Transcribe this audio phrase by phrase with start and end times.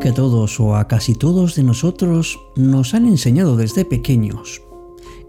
[0.00, 4.62] Que todos o a casi todos de nosotros nos han enseñado desde pequeños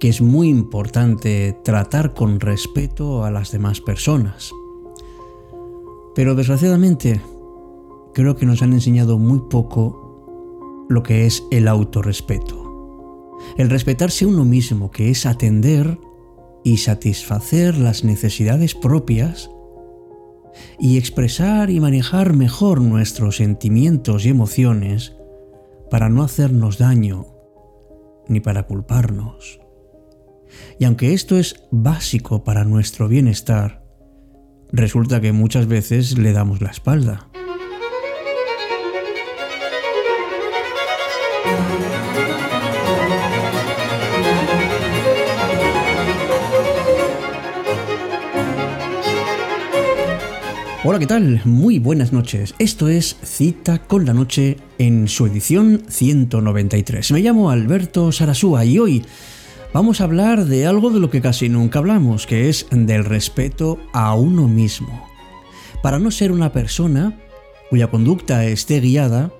[0.01, 4.51] que es muy importante tratar con respeto a las demás personas.
[6.15, 7.21] Pero desgraciadamente
[8.11, 13.38] creo que nos han enseñado muy poco lo que es el autorrespeto.
[13.57, 15.99] El respetarse uno mismo, que es atender
[16.63, 19.51] y satisfacer las necesidades propias
[20.79, 25.15] y expresar y manejar mejor nuestros sentimientos y emociones
[25.89, 27.27] para no hacernos daño
[28.27, 29.60] ni para culparnos.
[30.79, 33.83] Y aunque esto es básico para nuestro bienestar,
[34.72, 37.30] resulta que muchas veces le damos la espalda.
[50.83, 51.41] Hola, ¿qué tal?
[51.45, 52.55] Muy buenas noches.
[52.57, 57.11] Esto es Cita con la Noche en su edición 193.
[57.11, 59.05] Me llamo Alberto Sarasúa y hoy
[59.73, 63.77] vamos a hablar de algo de lo que casi nunca hablamos, que es del respeto
[63.93, 65.07] a uno mismo.
[65.83, 67.16] Para no ser una persona
[67.69, 69.31] cuya conducta esté guiada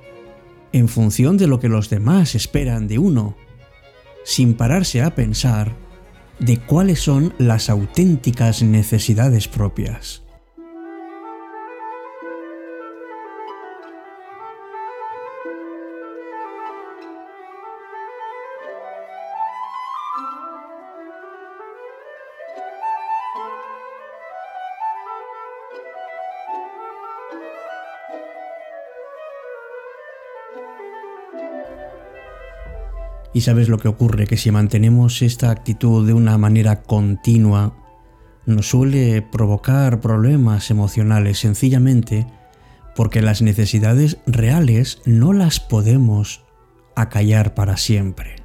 [0.73, 3.36] en función de lo que los demás esperan de uno,
[4.23, 5.76] sin pararse a pensar
[6.38, 10.22] de cuáles son las auténticas necesidades propias.
[33.34, 37.76] Y sabes lo que ocurre, que si mantenemos esta actitud de una manera continua,
[38.45, 42.28] nos suele provocar problemas emocionales sencillamente
[42.95, 46.44] porque las necesidades reales no las podemos
[46.95, 48.36] acallar para siempre.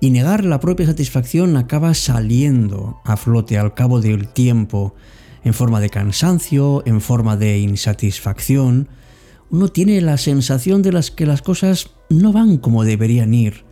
[0.00, 4.94] Y negar la propia satisfacción acaba saliendo a flote al cabo del tiempo
[5.42, 8.88] en forma de cansancio, en forma de insatisfacción.
[9.54, 13.64] Uno tiene la sensación de las que las cosas no van como deberían ir.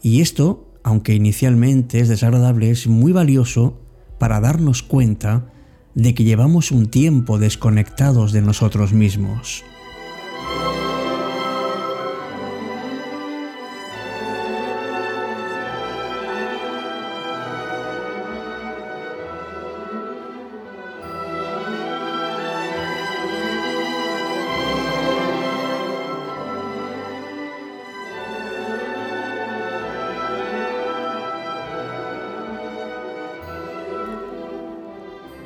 [0.00, 3.80] Y esto, aunque inicialmente es desagradable, es muy valioso
[4.20, 5.50] para darnos cuenta
[5.96, 9.64] de que llevamos un tiempo desconectados de nosotros mismos.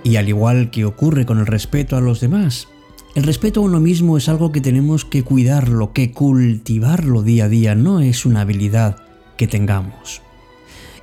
[0.07, 2.69] Y al igual que ocurre con el respeto a los demás,
[3.17, 7.49] el respeto a uno mismo es algo que tenemos que cuidarlo, que cultivarlo día a
[7.49, 8.99] día, no es una habilidad
[9.37, 10.23] que tengamos.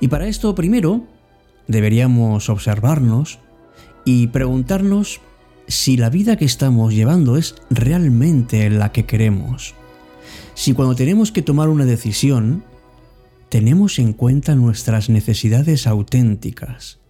[0.00, 1.04] Y para esto primero
[1.68, 3.40] deberíamos observarnos
[4.06, 5.20] y preguntarnos
[5.68, 9.74] si la vida que estamos llevando es realmente la que queremos.
[10.54, 12.64] Si cuando tenemos que tomar una decisión,
[13.50, 17.03] tenemos en cuenta nuestras necesidades auténticas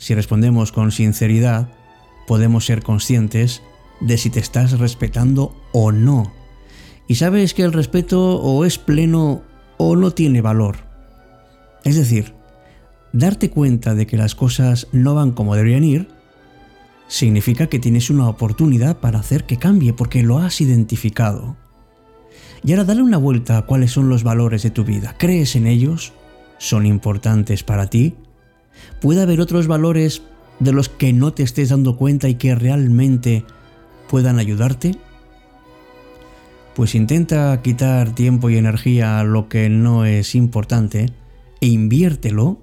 [0.00, 1.68] si respondemos con sinceridad,
[2.26, 3.62] podemos ser conscientes
[4.00, 6.32] de si te estás respetando o no.
[7.06, 9.42] Y sabes que el respeto o es pleno
[9.76, 10.78] o no tiene valor.
[11.84, 12.32] Es decir,
[13.12, 16.08] darte cuenta de que las cosas no van como deberían ir
[17.06, 21.58] significa que tienes una oportunidad para hacer que cambie porque lo has identificado.
[22.64, 25.14] Y ahora dale una vuelta a cuáles son los valores de tu vida.
[25.18, 26.14] ¿Crees en ellos?
[26.56, 28.14] ¿Son importantes para ti?
[29.00, 30.22] Puede haber otros valores
[30.58, 33.44] de los que no te estés dando cuenta y que realmente
[34.08, 34.96] puedan ayudarte?
[36.74, 41.10] Pues intenta quitar tiempo y energía a lo que no es importante
[41.60, 42.58] e inviértelo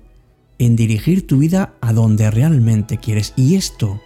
[0.59, 3.33] en dirigir tu vida a donde realmente quieres.
[3.35, 4.01] Y esto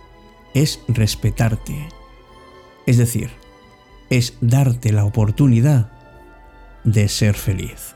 [0.53, 1.87] es respetarte.
[2.85, 3.29] Es decir,
[4.09, 5.91] es darte la oportunidad
[6.83, 7.95] de ser feliz.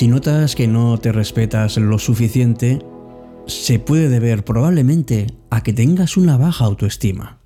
[0.00, 2.78] Si notas que no te respetas lo suficiente,
[3.44, 7.38] se puede deber probablemente a que tengas una baja autoestima.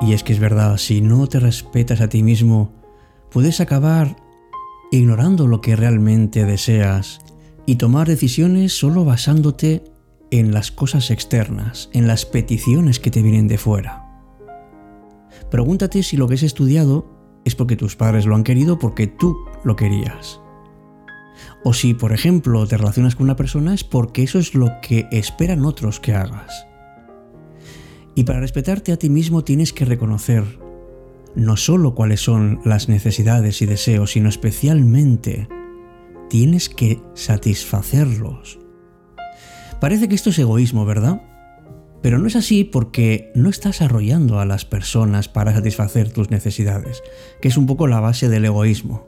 [0.00, 2.81] Y es que es verdad, si no te respetas a ti mismo,
[3.32, 4.16] puedes acabar
[4.90, 7.20] ignorando lo que realmente deseas
[7.66, 9.84] y tomar decisiones solo basándote
[10.30, 14.06] en las cosas externas, en las peticiones que te vienen de fuera.
[15.50, 19.36] Pregúntate si lo que has estudiado es porque tus padres lo han querido porque tú
[19.64, 20.40] lo querías.
[21.64, 25.08] O si, por ejemplo, te relacionas con una persona es porque eso es lo que
[25.10, 26.66] esperan otros que hagas.
[28.14, 30.61] Y para respetarte a ti mismo tienes que reconocer
[31.34, 35.48] no solo cuáles son las necesidades y deseos, sino especialmente
[36.28, 38.58] tienes que satisfacerlos.
[39.80, 41.22] Parece que esto es egoísmo, ¿verdad?
[42.02, 47.02] Pero no es así porque no estás arrollando a las personas para satisfacer tus necesidades,
[47.40, 49.06] que es un poco la base del egoísmo.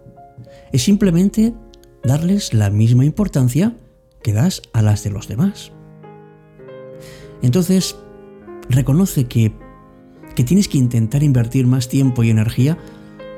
[0.72, 1.54] Es simplemente
[2.04, 3.76] darles la misma importancia
[4.22, 5.72] que das a las de los demás.
[7.42, 7.96] Entonces,
[8.68, 9.52] reconoce que,
[10.34, 12.78] que tienes que intentar invertir más tiempo y energía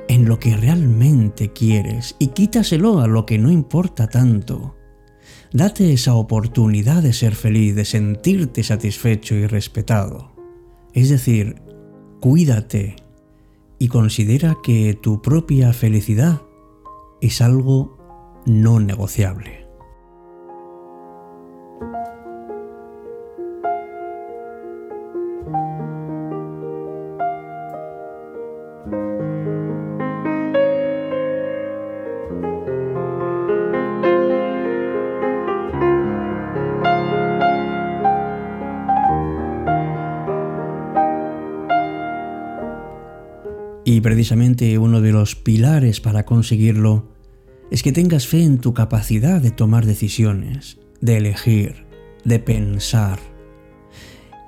[0.09, 4.77] en lo que realmente quieres y quítaselo a lo que no importa tanto.
[5.53, 10.33] Date esa oportunidad de ser feliz, de sentirte satisfecho y respetado.
[10.93, 11.63] Es decir,
[12.21, 12.97] cuídate
[13.79, 16.43] y considera que tu propia felicidad
[17.21, 17.97] es algo
[18.47, 19.67] no negociable.
[44.07, 47.09] Precisamente uno de los pilares para conseguirlo
[47.73, 51.87] es que tengas fe en tu capacidad de tomar decisiones, de elegir,
[52.25, 53.19] de pensar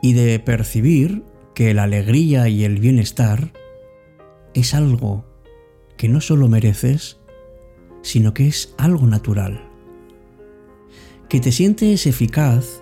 [0.00, 1.24] y de percibir
[1.56, 3.52] que la alegría y el bienestar
[4.54, 5.24] es algo
[5.96, 7.18] que no solo mereces,
[8.02, 9.68] sino que es algo natural.
[11.28, 12.80] Que te sientes eficaz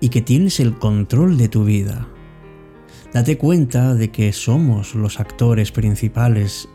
[0.00, 2.08] y que tienes el control de tu vida
[3.12, 6.68] Date cuenta de que somos los actores principales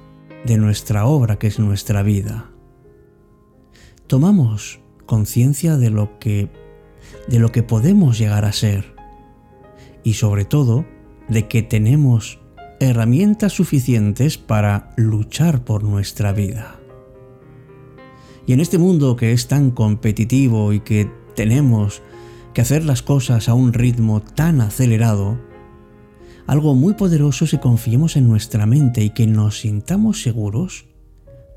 [0.45, 2.49] de nuestra obra, que es nuestra vida.
[4.07, 6.49] Tomamos conciencia de lo que
[7.27, 8.95] de lo que podemos llegar a ser
[10.03, 10.85] y sobre todo
[11.29, 12.39] de que tenemos
[12.79, 16.79] herramientas suficientes para luchar por nuestra vida.
[18.45, 22.01] Y en este mundo que es tan competitivo y que tenemos
[22.53, 25.39] que hacer las cosas a un ritmo tan acelerado,
[26.47, 30.85] algo muy poderoso si confiemos en nuestra mente y que nos sintamos seguros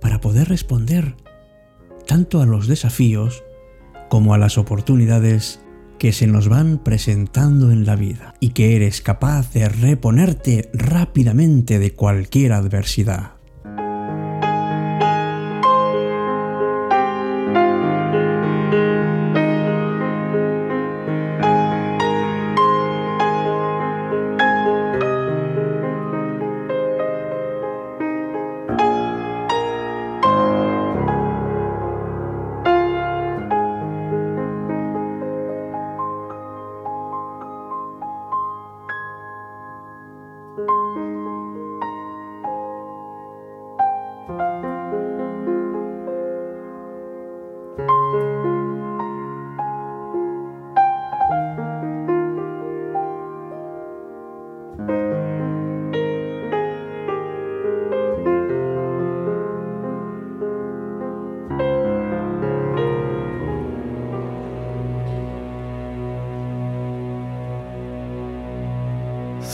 [0.00, 1.16] para poder responder
[2.06, 3.42] tanto a los desafíos
[4.08, 5.60] como a las oportunidades
[5.98, 11.78] que se nos van presentando en la vida y que eres capaz de reponerte rápidamente
[11.78, 13.35] de cualquier adversidad.
[40.56, 41.15] Música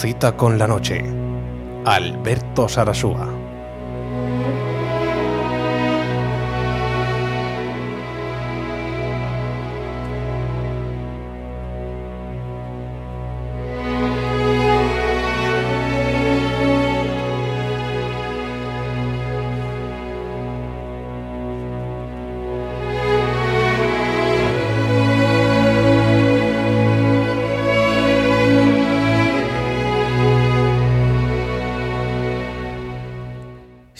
[0.02, 1.00] Cita con la noche.
[1.84, 3.41] Alberto Sarasúa.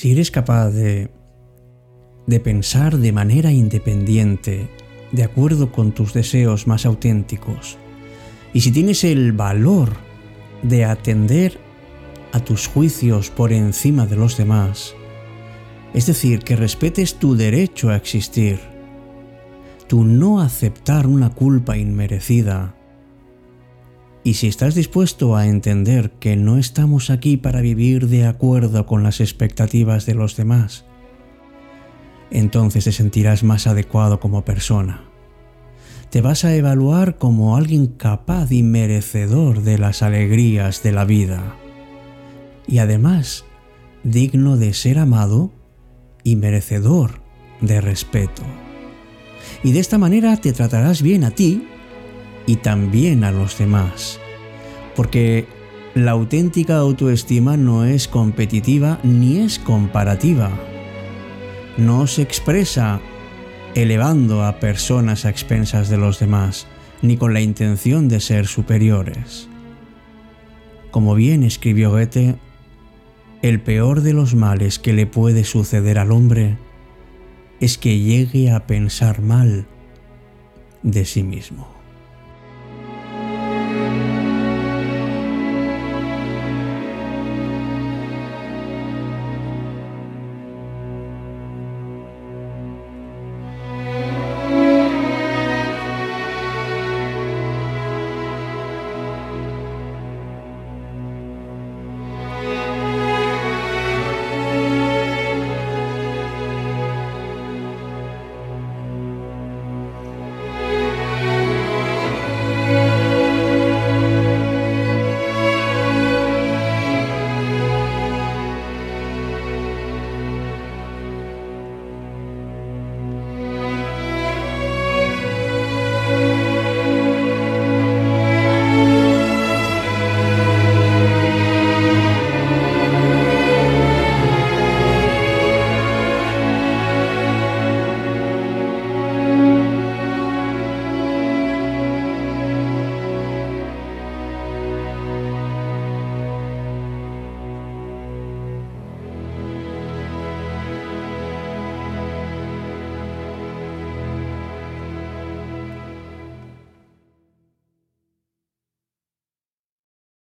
[0.03, 1.13] Si eres capaz de
[2.27, 4.69] de pensar de manera independiente,
[5.13, 7.79] de acuerdo con tus deseos más auténticos,
[8.53, 9.91] y si tienes el valor
[10.65, 11.57] de atender
[12.33, 14.97] a tus juicios por encima de los demás,
[15.95, 18.59] es decir, que respetes tu derecho a existir,
[19.87, 22.75] tu no aceptar una culpa inmerecida,
[24.25, 29.03] y si estás dispuesto a entender que no estamos aquí para vivir de acuerdo con
[29.03, 30.85] las expectativas de los demás,
[32.31, 35.05] entonces te sentirás más adecuado como persona.
[36.11, 41.57] Te vas a evaluar como alguien capaz y merecedor de las alegrías de la vida.
[42.67, 43.45] Y además,
[44.05, 45.53] digno de ser amado
[46.23, 47.23] y merecedor
[47.61, 48.43] de respeto.
[49.65, 51.67] Y de esta manera te tratarás bien a ti
[52.47, 54.21] y también a los demás.
[54.97, 55.47] Porque
[55.95, 60.51] la auténtica autoestima no es competitiva ni es comparativa.
[61.77, 63.01] No se expresa
[63.75, 66.67] elevando a personas a expensas de los demás,
[67.01, 69.49] ni con la intención de ser superiores.
[70.91, 72.37] Como bien escribió Goethe,
[73.41, 76.59] el peor de los males que le puede suceder al hombre
[77.61, 79.67] es que llegue a pensar mal
[80.83, 81.72] de sí mismo.